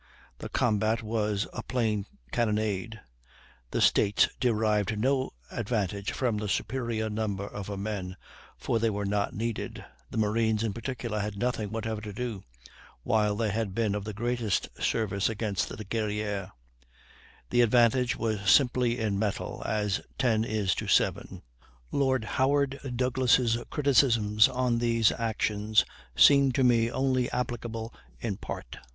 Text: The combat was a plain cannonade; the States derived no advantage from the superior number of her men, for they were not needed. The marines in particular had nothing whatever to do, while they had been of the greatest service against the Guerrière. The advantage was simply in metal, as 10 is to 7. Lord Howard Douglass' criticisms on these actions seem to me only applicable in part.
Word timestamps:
The 0.39 0.49
combat 0.49 1.03
was 1.03 1.47
a 1.53 1.61
plain 1.61 2.07
cannonade; 2.31 3.01
the 3.69 3.81
States 3.81 4.29
derived 4.39 4.97
no 4.97 5.33
advantage 5.51 6.11
from 6.11 6.37
the 6.37 6.49
superior 6.49 7.07
number 7.07 7.45
of 7.47 7.67
her 7.67 7.77
men, 7.77 8.17
for 8.57 8.79
they 8.79 8.89
were 8.89 9.05
not 9.05 9.35
needed. 9.35 9.85
The 10.09 10.17
marines 10.17 10.63
in 10.63 10.73
particular 10.73 11.19
had 11.19 11.37
nothing 11.37 11.69
whatever 11.69 12.01
to 12.01 12.11
do, 12.13 12.43
while 13.03 13.35
they 13.35 13.51
had 13.51 13.75
been 13.75 13.93
of 13.93 14.03
the 14.03 14.13
greatest 14.13 14.69
service 14.81 15.29
against 15.29 15.69
the 15.69 15.85
Guerrière. 15.85 16.49
The 17.51 17.61
advantage 17.61 18.15
was 18.15 18.49
simply 18.49 18.97
in 18.97 19.19
metal, 19.19 19.61
as 19.67 20.01
10 20.17 20.43
is 20.45 20.73
to 20.73 20.87
7. 20.87 21.43
Lord 21.91 22.23
Howard 22.23 22.79
Douglass' 22.95 23.55
criticisms 23.69 24.47
on 24.47 24.79
these 24.79 25.11
actions 25.11 25.85
seem 26.15 26.51
to 26.53 26.63
me 26.63 26.89
only 26.89 27.29
applicable 27.29 27.93
in 28.19 28.37
part. 28.37 28.79